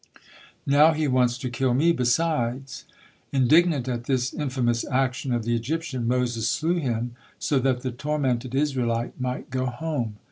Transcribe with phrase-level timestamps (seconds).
[0.65, 2.85] Now he wants to kill me besides."
[3.31, 8.55] Indignant at this infamous action of the Egyptian, Moses slew him, so that the tormented
[8.55, 10.15] Israelite might go home.